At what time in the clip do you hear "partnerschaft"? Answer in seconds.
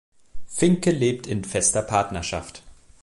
1.83-2.63